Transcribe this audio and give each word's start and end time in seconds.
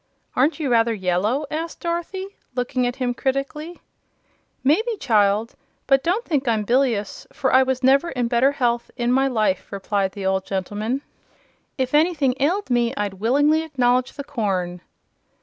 "Aren't 0.35 0.59
you 0.59 0.67
rather 0.71 0.95
yellow?" 0.95 1.45
asked 1.51 1.81
Dorothy, 1.81 2.29
looking 2.55 2.87
at 2.87 2.95
him 2.95 3.13
critically. 3.13 3.79
"Maybe, 4.63 4.97
child. 4.99 5.53
But 5.85 6.03
don't 6.03 6.25
think 6.25 6.47
I'm 6.47 6.63
bilious, 6.63 7.27
for 7.31 7.53
I 7.53 7.61
was 7.61 7.83
never 7.83 8.09
in 8.09 8.27
better 8.27 8.53
health 8.53 8.89
in 8.97 9.11
my 9.11 9.27
life," 9.27 9.71
replied 9.71 10.13
the 10.13 10.25
old 10.25 10.43
gentleman. 10.47 11.03
"If 11.77 11.93
anything 11.93 12.33
ailed 12.39 12.71
me, 12.71 12.95
I'd 12.97 13.13
willingly 13.21 13.61
acknowledge 13.61 14.13
the 14.13 14.23
corn." 14.23 14.81